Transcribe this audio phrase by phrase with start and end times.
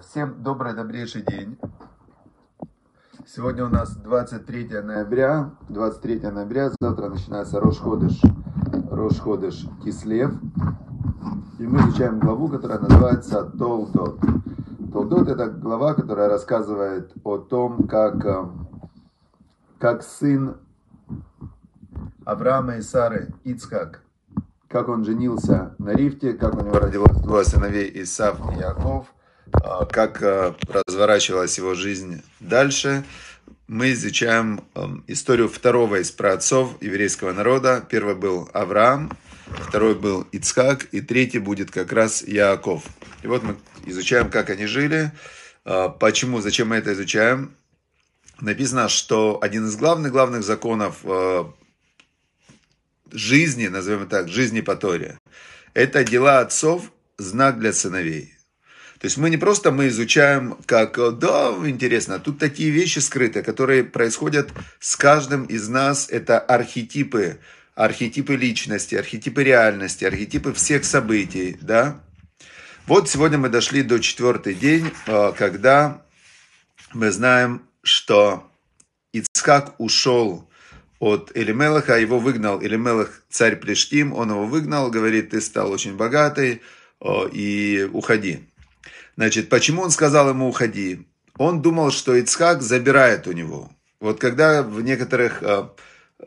[0.00, 1.58] Всем добрый, добрейший день.
[3.26, 5.50] Сегодня у нас 23 ноября.
[5.70, 8.22] 23 ноября, завтра начинается Рошходыш,
[8.92, 10.34] Рошходыш Кислев.
[11.58, 14.20] И мы изучаем главу, которая называется Толдот.
[14.92, 18.46] Толдот это глава, которая рассказывает о том, как, э,
[19.78, 20.58] как сын
[22.24, 24.04] Авраама и Сары, Ицхак,
[24.68, 29.12] как он женился на Рифте, как у него родилось двое сыновей Исав и Яков–
[29.52, 33.04] как а, разворачивалась его жизнь дальше.
[33.68, 34.64] Мы изучаем
[35.06, 37.84] историю второго из праотцов еврейского народа.
[37.88, 39.16] Первый был Авраам,
[39.68, 42.84] второй был Ицхак, и третий будет как раз Яаков.
[43.22, 45.12] И вот мы изучаем, как они жили,
[45.64, 47.54] а, почему, зачем мы это изучаем.
[48.40, 51.04] Написано, что один из главных-главных законов
[53.12, 55.18] жизни, назовем так, жизни по Торе,
[55.74, 58.34] это дела отцов, знак для сыновей.
[59.02, 63.82] То есть мы не просто мы изучаем, как, да, интересно, тут такие вещи скрыты, которые
[63.82, 67.40] происходят с каждым из нас, это архетипы,
[67.74, 72.00] архетипы личности, архетипы реальности, архетипы всех событий, да.
[72.86, 76.04] Вот сегодня мы дошли до четвертый день, э, когда
[76.92, 78.48] мы знаем, что
[79.12, 80.48] Ицхак ушел
[81.00, 86.62] от Элимелаха, его выгнал Элимелах, царь Плештим, он его выгнал, говорит, ты стал очень богатый,
[87.32, 88.48] и уходи.
[89.16, 91.06] Значит, почему он сказал ему уходи?
[91.38, 93.70] Он думал, что Ицхак забирает у него.
[94.00, 95.68] Вот когда в некоторых э,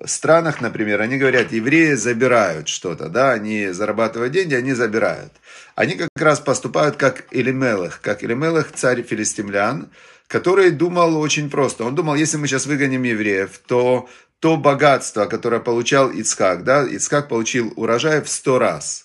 [0.06, 5.34] странах, например, они говорят, евреи забирают что-то, да, они зарабатывают деньги, они забирают.
[5.76, 9.90] Они как раз поступают как Элимелых, как Элимелых, царь филистимлян,
[10.28, 11.84] который думал очень просто.
[11.84, 14.08] Он думал, если мы сейчас выгоним евреев, то
[14.40, 19.04] то богатство, которое получал Ицхак, да, Ицхак получил урожай в сто раз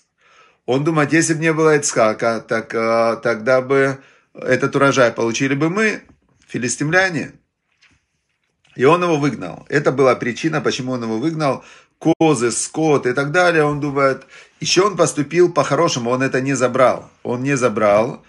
[0.65, 3.99] он думает, если бы не было Ицхака, так, э, тогда бы
[4.33, 6.01] этот урожай получили бы мы,
[6.47, 7.33] филистимляне.
[8.75, 9.65] И он его выгнал.
[9.69, 11.63] Это была причина, почему он его выгнал.
[11.99, 13.63] Козы, скот и так далее.
[13.63, 14.25] Он думает,
[14.59, 17.11] еще он поступил по-хорошему, он это не забрал.
[17.23, 18.23] Он не забрал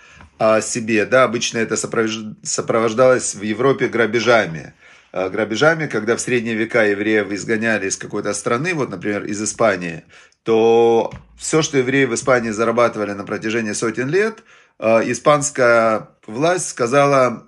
[0.44, 4.75] а себе, да, обычно это сопровождалось в Европе грабежами.
[5.12, 10.05] Э, грабежами, когда в средние века евреев изгоняли из какой-то страны, вот, например, из Испании,
[10.43, 14.43] то все, что евреи в Испании зарабатывали на протяжении сотен лет,
[14.78, 17.47] э, испанская власть сказала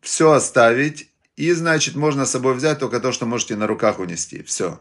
[0.00, 4.42] все оставить, и, значит, можно с собой взять только то, что можете на руках унести.
[4.42, 4.80] Все.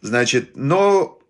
[0.00, 1.20] Значит, но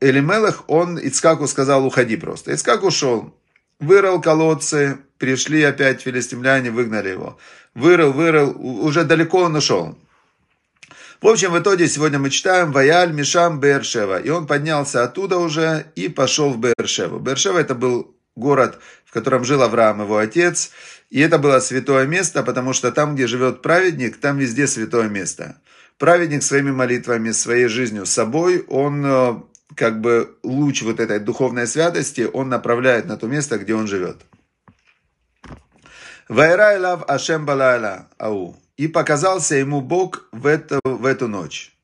[0.00, 2.54] Элимелах, он Ицкаку сказал, уходи просто.
[2.54, 3.34] Ицкак ушел,
[3.82, 7.38] вырыл колодцы, пришли опять филистимляне, выгнали его.
[7.74, 9.98] Вырыл, вырыл, уже далеко он ушел.
[11.20, 14.18] В общем, в итоге сегодня мы читаем Ваяль Мишам Бершева.
[14.18, 17.20] И он поднялся оттуда уже и пошел в Бершеву.
[17.20, 20.72] Бершева это был город, в котором жил Авраам, его отец.
[21.10, 25.60] И это было святое место, потому что там, где живет праведник, там везде святое место.
[25.98, 29.34] Праведник своими молитвами, своей жизнью, собой, он э,
[29.76, 34.22] как бы луч вот этой духовной святости, он направляет на то место, где он живет.
[36.28, 38.56] Вайра лав Ашем Балайла Ау.
[38.76, 41.76] И показался ему Бог в эту, в эту ночь.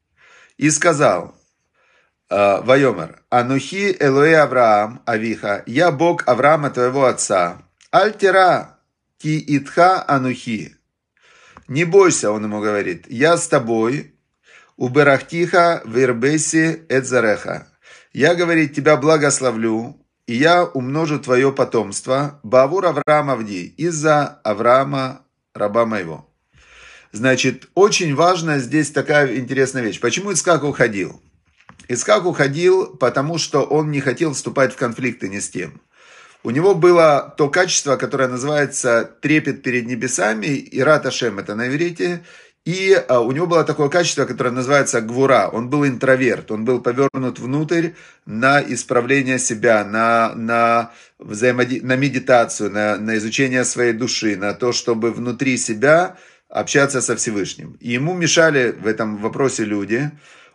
[0.56, 1.36] И сказал,
[2.30, 7.62] «А, Вайомер, Анухи Элоэ Авраам, Авиха, я Бог Авраама, твоего отца.
[7.90, 8.78] Альтера,
[9.18, 10.76] ки итха Анухи.
[11.68, 14.14] Не бойся, он ему говорит, я с тобой,
[14.76, 17.66] уберахтиха вербеси эдзареха.
[18.12, 19.96] Я, говорит, тебя благословлю,
[20.26, 25.22] и я умножу твое потомство, Бавур Авраама Авди, из-за Авраама,
[25.54, 26.28] раба моего.
[27.12, 30.00] Значит, очень важна здесь такая интересная вещь.
[30.00, 31.22] Почему Ицкак уходил?
[31.88, 35.80] Ицкак уходил, потому что он не хотел вступать в конфликты ни с тем.
[36.44, 42.24] У него было то качество, которое называется трепет перед небесами, и раташем это на иврите,
[42.68, 45.48] и а, у него было такое качество, которое называется гвура.
[45.50, 47.92] Он был интроверт, он был повернут внутрь
[48.26, 51.80] на исправление себя, на, на, взаимоди...
[51.80, 56.18] на медитацию, на, на изучение своей души, на то, чтобы внутри себя
[56.50, 57.78] общаться со Всевышним.
[57.80, 60.10] И ему мешали в этом вопросе люди.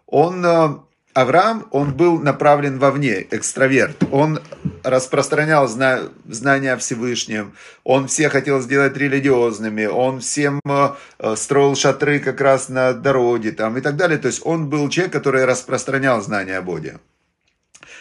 [0.05, 0.69] Он, э,
[1.13, 4.03] Авраам, он был направлен вовне, экстраверт.
[4.11, 4.39] Он
[4.83, 7.53] распространял зна знания о Всевышнем.
[7.83, 9.85] Он всех хотел сделать религиозными.
[9.85, 14.17] Он всем э, строил шатры как раз на дороге там, и так далее.
[14.17, 16.99] То есть он был человек, который распространял знания о Боге.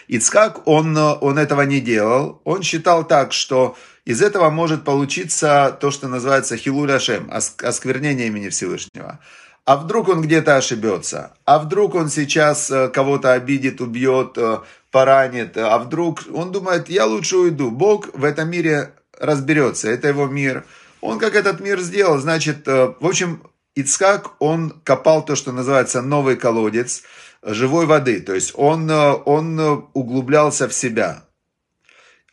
[0.08, 2.40] Ицкак, он, э, он этого не делал.
[2.44, 9.20] Он считал так, что из этого может получиться то, что называется хилуляшем, осквернение имени Всевышнего.
[9.64, 11.34] А вдруг он где-то ошибется?
[11.44, 14.58] А вдруг он сейчас э, кого-то обидит, убьет, э,
[14.90, 15.56] поранит?
[15.56, 17.70] А вдруг он думает, я лучше уйду.
[17.70, 20.64] Бог в этом мире разберется, это его мир.
[21.00, 23.42] Он как этот мир сделал, значит, э, в общем,
[23.76, 27.02] Ицхак, он копал то, что называется новый колодец
[27.42, 28.20] живой воды.
[28.20, 31.24] То есть он, он углублялся в себя.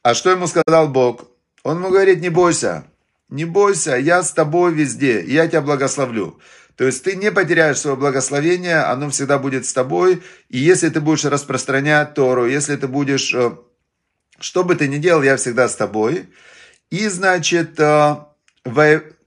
[0.02, 1.28] А что ему сказал Бог?
[1.64, 2.86] Он ему говорит, не бойся,
[3.30, 6.40] не бойся, я с тобой везде, я тебя благословлю.
[6.80, 10.24] То есть ты не потеряешь свое благословение, оно всегда будет с тобой.
[10.48, 13.52] И если ты будешь распространять Тору, если ты будешь, э,
[14.40, 16.30] что бы ты ни делал, я всегда с тобой.
[16.90, 18.16] И значит, э,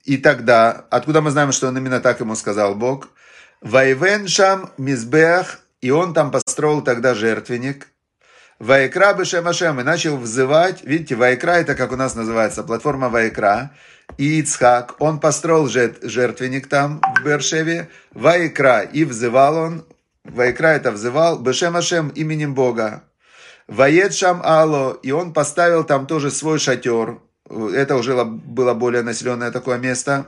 [0.04, 3.10] и тогда, откуда мы знаем, что он именно так ему сказал Бог?
[3.60, 7.88] Вайвен шам мизбех, и он там построил тогда жертвенник.
[8.60, 10.84] Вайкра Бешем Ашем и начал взывать.
[10.84, 13.72] Видите, Вайкра это как у нас называется, платформа Вайкра.
[14.18, 17.88] И Ицхак, он построил жертвенник там, в Бершеве.
[18.12, 19.84] Вайкра, и взывал он.
[20.24, 21.38] Вайкра это взывал.
[21.38, 23.04] Бешем Ашем именем Бога.
[23.68, 27.20] Ваед Шам Ало, и он поставил там тоже свой шатер.
[27.48, 30.26] Это уже было более населенное такое место.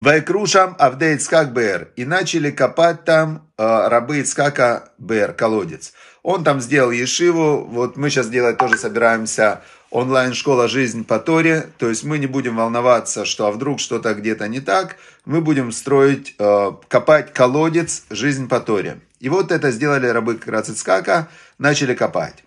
[0.00, 1.88] Вайкрушам Авде Ицхак Бер.
[1.96, 5.92] И начали копать там э, рабы Ицхака Бер, колодец.
[6.22, 7.64] Он там сделал ешиву.
[7.64, 11.68] Вот мы сейчас делать тоже собираемся онлайн-школа «Жизнь по Торе».
[11.78, 14.96] То есть мы не будем волноваться, что а вдруг что-то где-то не так.
[15.24, 19.00] Мы будем строить, э, копать колодец «Жизнь по Торе».
[19.20, 21.28] И вот это сделали рабы как раз Ицхака,
[21.58, 22.44] начали копать.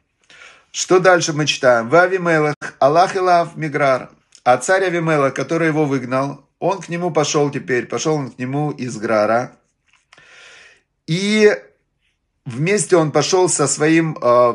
[0.72, 1.88] Что дальше мы читаем?
[1.90, 4.10] В Авимелах, Аллах Илав Миграр.
[4.44, 8.72] А царь Авимелах, который его выгнал, он к нему пошел теперь, пошел он к нему
[8.72, 9.52] из Грара.
[11.06, 11.52] И
[12.46, 14.54] вместе он пошел со своим, э,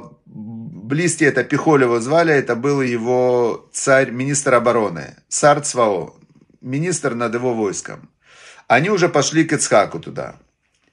[0.88, 6.16] близкий это Пихолева звали, это был его царь, министр обороны, царь Цвао,
[6.60, 8.10] министр над его войском.
[8.66, 10.36] Они уже пошли к Ицхаку туда.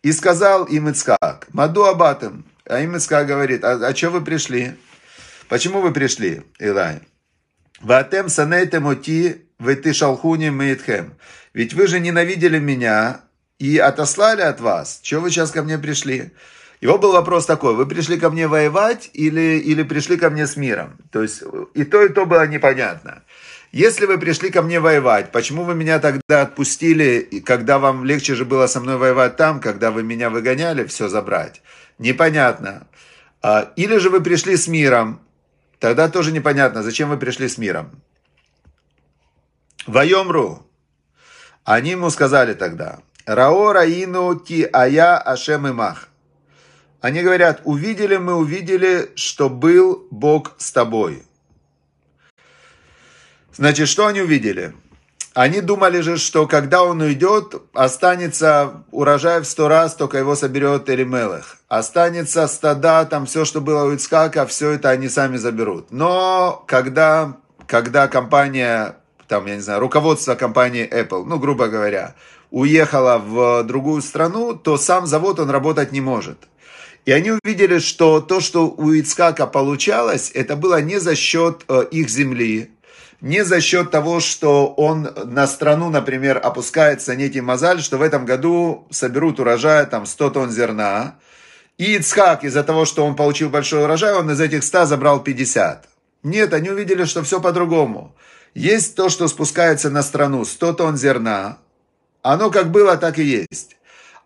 [0.03, 2.45] И сказал им Ицхак, Маду Абатым.
[2.65, 4.75] А им Ицхак говорит, а, а что вы пришли?
[5.47, 7.00] Почему вы пришли, Илай?
[7.81, 11.13] Ватем санейтем оти вы ты шалхуни мейтхем.
[11.53, 13.21] Ведь вы же ненавидели меня
[13.59, 15.00] и отослали от вас.
[15.01, 16.31] Чего вы сейчас ко мне пришли?
[16.85, 20.55] Его был вопрос такой, вы пришли ко мне воевать или, или пришли ко мне с
[20.55, 20.99] миром?
[21.11, 21.41] То есть
[21.73, 23.23] и то, и то было непонятно.
[23.71, 28.45] Если вы пришли ко мне воевать, почему вы меня тогда отпустили, когда вам легче же
[28.45, 31.63] было со мной воевать там, когда вы меня выгоняли, все забрать?
[31.97, 32.85] Непонятно.
[33.41, 35.21] А, или же вы пришли с миром,
[35.79, 37.99] тогда тоже непонятно, зачем вы пришли с миром.
[39.87, 40.67] Вайомру.
[41.63, 46.09] Они ему сказали тогда, Рао Раину Ти Ая Ашем Имах.
[47.06, 51.22] Они говорят, увидели мы, увидели, что был Бог с тобой.
[53.54, 54.74] Значит, что они увидели?
[55.36, 60.90] Они думали же, что когда он уйдет, останется урожай в сто раз, только его соберет
[60.90, 61.57] Элимелех.
[61.68, 65.92] Останется стада, там все, что было у Ицкака, все это они сами заберут.
[65.92, 67.38] Но когда,
[67.68, 68.96] когда компания
[69.28, 72.16] там, я не знаю, руководство компании Apple, ну, грубо говоря,
[72.50, 76.48] уехало в другую страну, то сам завод он работать не может.
[77.06, 81.86] И они увидели, что то, что у Ицкака получалось, это было не за счет э,
[81.92, 82.72] их земли,
[83.22, 88.25] не за счет того, что он на страну, например, опускается некий мозаль, что в этом
[88.25, 91.16] году соберут урожай там 100 тонн зерна,
[91.78, 95.88] и Ицхак из-за того, что он получил большой урожай, он из этих 100 забрал 50.
[96.24, 98.16] Нет, они увидели, что все по-другому.
[98.56, 101.59] Есть то, что спускается на страну, 100 тонн зерна.
[102.21, 103.76] Оно как было, так и есть.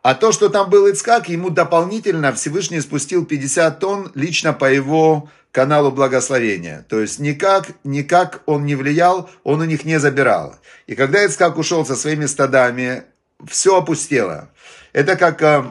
[0.09, 5.29] А то, что там был Ицкак, ему дополнительно Всевышний спустил 50 тонн лично по его
[5.51, 6.83] каналу благословения.
[6.89, 10.55] То есть никак, никак он не влиял, он у них не забирал.
[10.87, 13.03] И когда Ицкак ушел со своими стадами,
[13.47, 14.49] все опустело.
[14.93, 15.65] Это как э,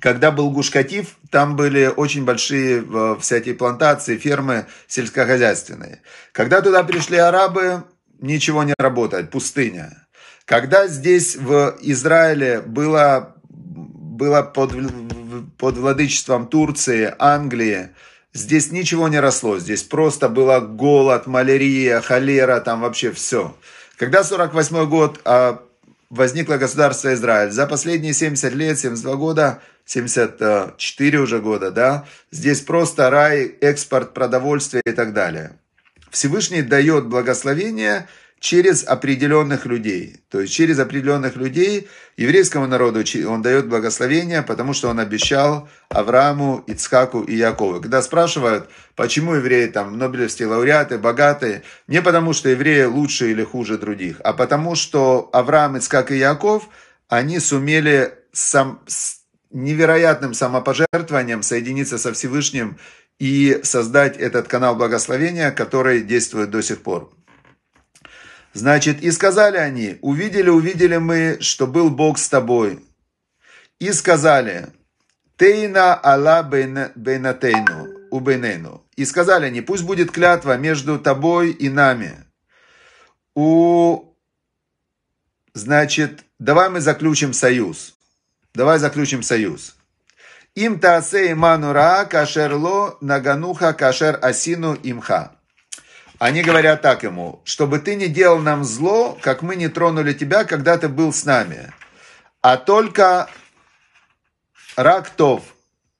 [0.00, 6.02] когда был Гушкатив, там были очень большие э, всякие плантации, фермы сельскохозяйственные.
[6.32, 7.84] Когда туда пришли арабы,
[8.20, 10.06] ничего не работает, пустыня.
[10.46, 13.34] Когда здесь в Израиле было,
[14.16, 14.72] было под,
[15.58, 17.90] под владычеством Турции, Англии,
[18.32, 19.58] здесь ничего не росло.
[19.58, 23.56] Здесь просто было голод, малярия, холера, там вообще все.
[23.96, 25.62] Когда 48 год а,
[26.10, 33.08] возникло государство Израиль, за последние 70 лет, 72 года 74 уже года, да, здесь просто
[33.08, 35.52] рай, экспорт продовольствия и так далее.
[36.10, 38.08] Всевышний дает благословение
[38.38, 40.20] через определенных людей.
[40.28, 46.62] То есть через определенных людей еврейскому народу он дает благословение, потому что он обещал Аврааму,
[46.66, 47.80] Ицхаку и Якову.
[47.80, 53.78] Когда спрашивают, почему евреи там нобелевские лауреаты, богатые, не потому что евреи лучше или хуже
[53.78, 56.68] других, а потому что Авраам, Ицхак и Яков,
[57.08, 58.80] они сумели сам,
[59.50, 62.78] невероятным самопожертвованием соединиться со Всевышним
[63.18, 67.10] и создать этот канал благословения, который действует до сих пор.
[68.56, 72.82] Значит, и сказали они, увидели, увидели мы, что был Бог с тобой.
[73.78, 74.68] И сказали,
[75.36, 78.82] Тейна Алла Бейнатейну, Убейнейну.
[78.96, 82.24] И сказали они, пусть будет клятва между тобой и нами.
[83.34, 84.04] У,
[85.52, 87.94] значит, давай мы заключим союз.
[88.54, 89.76] Давай заключим союз.
[90.54, 95.35] Им таасе иманура кашерло нагануха кашер асину имха.
[96.18, 100.44] Они говорят так ему, чтобы ты не делал нам зло, как мы не тронули тебя,
[100.44, 101.72] когда ты был с нами.
[102.40, 103.28] А только
[104.76, 105.42] рактов,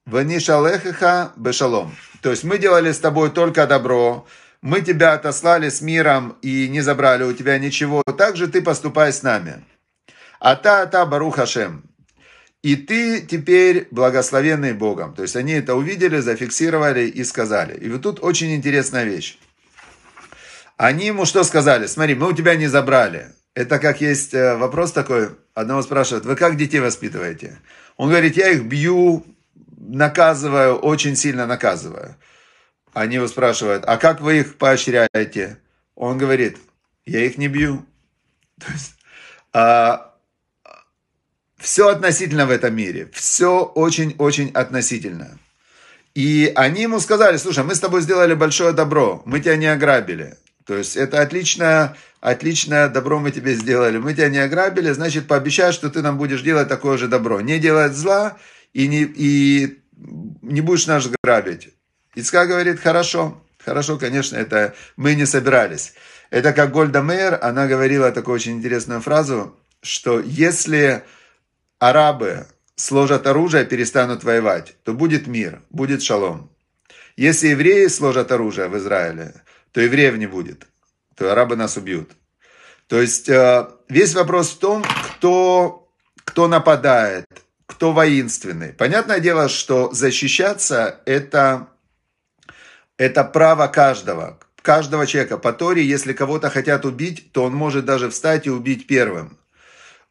[0.07, 1.95] ванишалехиха бешалом.
[2.23, 4.27] То есть мы делали с тобой только добро,
[4.63, 9.13] мы тебя отослали с миром и не забрали у тебя ничего, так же ты поступай
[9.13, 9.65] с нами.
[10.41, 11.83] Ата-ата Барух Хашем.
[12.63, 15.15] И ты теперь благословенный Богом.
[15.15, 17.77] То есть они это увидели, зафиксировали и сказали.
[17.79, 19.39] И вот тут очень интересная вещь.
[20.77, 21.87] Они ему что сказали?
[21.87, 23.33] Смотри, мы у тебя не забрали.
[23.55, 27.59] Это как есть э, вопрос такой, одного спрашивают, вы как детей воспитываете?
[27.97, 29.25] Он говорит, я их бью,
[29.79, 32.17] наказываю, очень сильно наказываю.
[32.93, 35.59] Они его спрашивают, а как вы их поощряете?
[35.95, 36.59] Он говорит,
[37.07, 37.87] я их не бью.
[38.61, 38.95] То есть,
[39.55, 40.15] а,
[41.57, 43.09] все относительно в этом мире.
[43.15, 45.39] Все очень-очень относительно.
[46.15, 50.37] И они ему сказали, слушай, мы с тобой сделали большое добро, мы тебя не ограбили.
[50.67, 53.99] То есть это отличное, отличное добро мы тебе сделали.
[53.99, 57.41] Мы тебя не ограбили, значит, пообещай, что ты нам будешь делать такое же добро.
[57.41, 58.37] Не делать зла
[58.73, 59.79] и не, и
[60.43, 61.69] не будешь нас грабить.
[62.17, 65.95] Ицка говорит, хорошо, хорошо, конечно, это мы не собирались.
[66.31, 71.05] Это как Гольда Мейер, она говорила такую очень интересную фразу, что если
[71.79, 76.51] арабы сложат оружие, перестанут воевать, то будет мир, будет шалом.
[77.17, 79.33] Если евреи сложат оружие в Израиле,
[79.77, 80.67] то евреев не будет,
[81.17, 82.13] то арабы нас убьют.
[82.87, 85.87] То есть э, весь вопрос в том, кто,
[86.25, 87.27] кто нападает,
[87.67, 88.73] кто воинственный.
[88.73, 91.69] Понятное дело, что защищаться это,
[92.97, 95.37] это право каждого, каждого человека.
[95.37, 99.37] По Торе, если кого-то хотят убить, то он может даже встать и убить первым.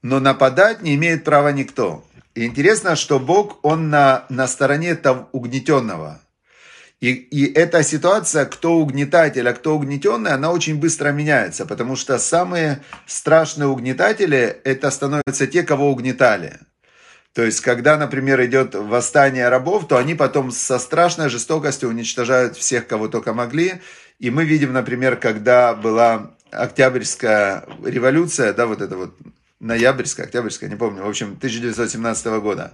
[0.03, 2.05] Но нападать не имеет права никто.
[2.36, 6.22] И интересно, что Бог, он на, на стороне того угнетенного.
[7.05, 12.17] И, и эта ситуация, кто угнетатель, а кто угнетенный, она очень быстро меняется, потому что
[12.17, 16.62] самые страшные угнетатели, это становятся те, кого угнетали.
[17.33, 22.88] То есть, когда, например, идет восстание рабов, то они потом со страшной жестокостью уничтожают всех,
[22.88, 23.74] кого только могли.
[24.17, 29.13] И мы видим, например, когда была Октябрьская революция, да, вот это вот
[29.59, 32.71] ноябрьская, октябрьская, не помню, в общем, 1917 года,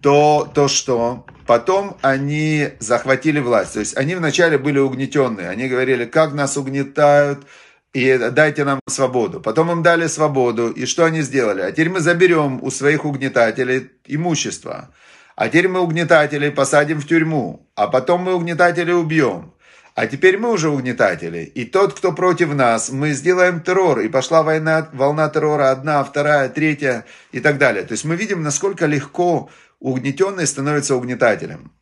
[0.00, 3.74] то, то что потом они захватили власть.
[3.74, 7.46] То есть они вначале были угнетенные, они говорили, как нас угнетают,
[7.94, 9.40] и дайте нам свободу.
[9.40, 11.62] Потом им дали свободу, и что они сделали?
[11.62, 14.90] А теперь мы заберем у своих угнетателей имущество.
[15.36, 19.54] А теперь мы угнетателей посадим в тюрьму, а потом мы угнетателей убьем.
[19.98, 21.38] А теперь мы уже угнетатели.
[21.56, 23.98] И тот, кто против нас, мы сделаем террор.
[23.98, 27.82] И пошла война, волна террора одна, вторая, третья и так далее.
[27.82, 29.50] То есть мы видим, насколько легко
[29.80, 31.72] угнетенный становится угнетателем.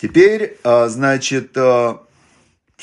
[0.00, 2.06] Теперь, а, значит, а,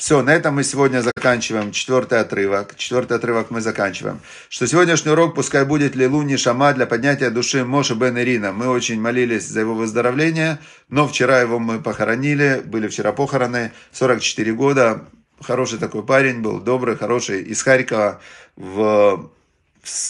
[0.00, 2.74] все, на этом мы сегодня заканчиваем четвертый отрывок.
[2.76, 4.22] Четвертый отрывок мы заканчиваем.
[4.48, 8.50] Что сегодняшний урок пускай будет Лилуни Шама для поднятия души Моша Бен Ирина.
[8.50, 14.54] Мы очень молились за его выздоровление, но вчера его мы похоронили, были вчера похороны, 44
[14.54, 15.04] года.
[15.38, 18.22] Хороший такой парень был, добрый, хороший, из Харькова.
[18.56, 19.30] В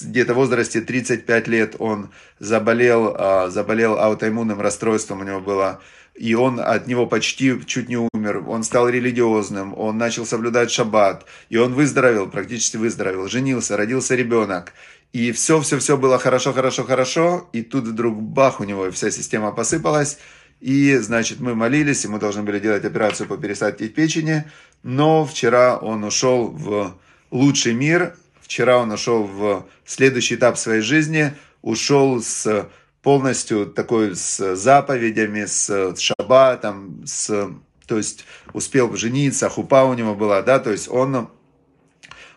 [0.03, 5.81] где-то в возрасте 35 лет он заболел, а, заболел аутоиммунным расстройством, у него было
[6.21, 11.25] и он от него почти чуть не умер, он стал религиозным, он начал соблюдать шаббат,
[11.49, 14.75] и он выздоровел, практически выздоровел, женился, родился ребенок,
[15.15, 20.19] и все-все-все было хорошо, хорошо, хорошо, и тут вдруг бах, у него вся система посыпалась,
[20.61, 24.45] и, значит, мы молились, и мы должны были делать операцию по пересадке печени,
[24.83, 26.99] но вчера он ушел в
[27.31, 32.69] лучший мир, вчера он ушел в следующий этап своей жизни, ушел с
[33.03, 37.51] полностью такой с заповедями, с шаббатом, с,
[37.87, 41.29] то есть успел жениться, хупа у него была, да, то есть он,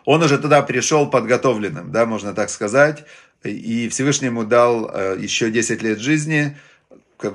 [0.04, 3.04] он уже туда пришел подготовленным, да, можно так сказать,
[3.42, 6.56] и Всевышний ему дал э, еще 10 лет жизни,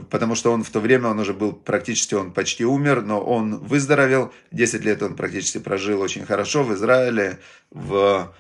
[0.10, 3.58] потому что он в то время, он уже был практически, он почти умер, но он
[3.58, 8.34] выздоровел, 10 лет он практически прожил очень хорошо в Израиле, в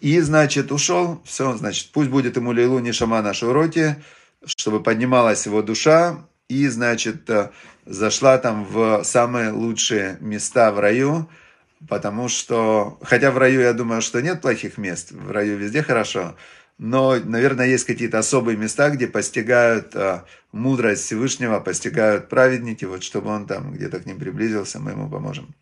[0.00, 3.94] и, значит, ушел, все, значит, пусть будет ему Лейлу Нишама нашей уроки,
[4.44, 7.50] чтобы поднималась его душа и, значит, э,
[7.86, 11.28] зашла там в самые лучшие места в раю,
[11.88, 16.36] потому что, хотя в раю я думаю, что нет плохих мест, в раю везде хорошо,
[16.78, 23.30] но, наверное, есть какие-то особые места, где постигают а, мудрость Всевышнего, постигают праведники, вот чтобы
[23.30, 25.54] он там где-то к ним приблизился, мы ему поможем.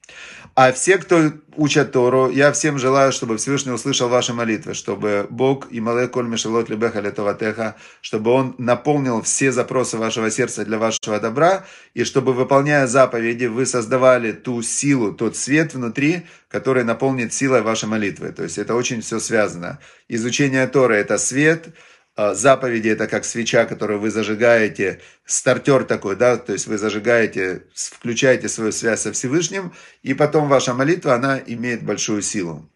[0.55, 5.69] А все, кто учат Тору, я всем желаю, чтобы Всевышний услышал ваши молитвы, чтобы Бог
[5.71, 11.21] и Мале Коль Мишелот Лебеха Летоватеха, чтобы Он наполнил все запросы вашего сердца для вашего
[11.21, 11.65] добра,
[11.95, 17.89] и чтобы, выполняя заповеди, вы создавали ту силу, тот свет внутри, который наполнит силой вашей
[17.89, 18.33] молитвы.
[18.33, 19.79] То есть это очень все связано.
[20.09, 21.69] Изучение Торы– это свет,
[22.17, 28.49] заповеди это как свеча, которую вы зажигаете, стартер такой, да, то есть вы зажигаете, включаете
[28.49, 32.69] свою связь со Всевышним, и потом ваша молитва, она имеет большую силу.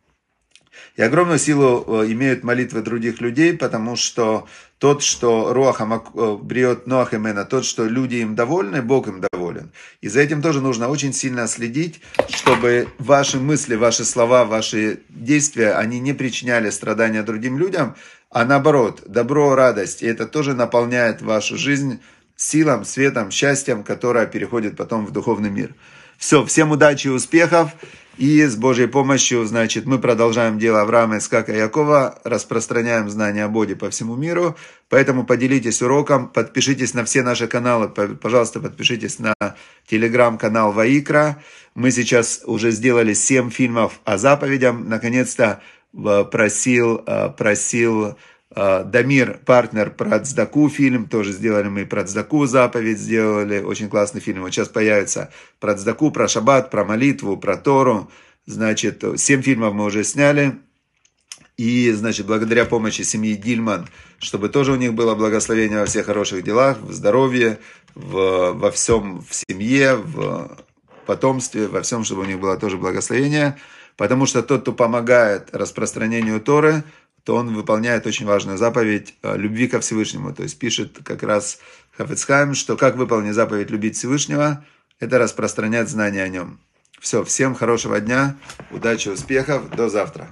[0.97, 4.47] И огромную силу э, имеют молитвы других людей, потому что
[4.79, 9.73] тот, что Руаха э, бриет Ноах имена, тот, что люди им довольны, Бог им доволен.
[10.03, 15.73] И за этим тоже нужно очень сильно следить, чтобы ваши мысли, ваши слова, ваши действия,
[15.73, 17.97] они не причиняли страдания другим людям,
[18.35, 20.03] а наоборот, добро, радость.
[20.03, 22.01] И это тоже наполняет вашу жизнь
[22.35, 25.77] силам, светом, счастьем, которое переходит потом в духовный мир.
[26.19, 27.71] Все, всем удачи и успехов.
[28.19, 33.49] И с Божьей помощью, значит, мы продолжаем дело Авраама, Искака и Якова, распространяем знания о
[33.49, 34.57] Боге по всему миру.
[34.89, 39.35] Поэтому поделитесь уроком, подпишитесь на все наши каналы, пожалуйста, подпишитесь на
[39.87, 41.41] телеграм-канал Ваикра.
[41.77, 44.75] Мы сейчас уже сделали 7 фильмов о заповедях.
[44.77, 45.61] Наконец-то
[45.95, 48.17] просил, э, просил
[48.55, 54.21] э, Дамир, партнер про Цдаку фильм, тоже сделали мы про Цдаку заповедь, сделали очень классный
[54.21, 54.43] фильм.
[54.43, 58.11] Вот сейчас появится про Цдаку, про Шаббат, про молитву, про Тору.
[58.47, 60.59] Значит, семь фильмов мы уже сняли.
[61.57, 63.87] И, значит, благодаря помощи семьи Дильман,
[64.19, 67.59] чтобы тоже у них было благословение во всех хороших делах, в здоровье,
[67.95, 70.59] в, во всем, в семье, в
[71.07, 73.57] потомстве, во всем, чтобы у них было тоже благословение.
[73.97, 76.83] Потому что тот, кто помогает распространению Торы,
[77.25, 80.35] то он выполняет очень важную заповедь э, любви ко Всевышнему.
[80.35, 81.59] То есть пишет как раз
[81.97, 84.65] Хафицхайм, что как выполнить заповедь любить Всевышнего,
[85.01, 86.59] это распространять знания о нем.
[87.01, 88.37] Все, всем хорошего дня,
[88.71, 90.29] удачи, успехов, до завтра.